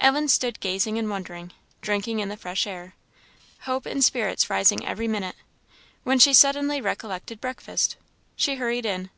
[0.00, 2.96] Ellen stood gazing and wondering, drinking in the fresh air,
[3.60, 5.36] hope and spirits rising every minute,
[6.02, 7.94] when she suddenly recollected breakfast!
[8.34, 9.10] She hurried in.